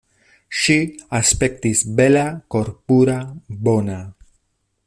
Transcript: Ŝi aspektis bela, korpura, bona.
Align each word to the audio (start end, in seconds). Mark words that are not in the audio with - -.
Ŝi 0.59 0.77
aspektis 1.17 1.83
bela, 1.99 2.25
korpura, 2.57 3.19
bona. 3.69 4.01